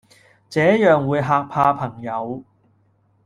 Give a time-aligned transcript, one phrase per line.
[0.49, 2.43] 這樣會嚇怕朋友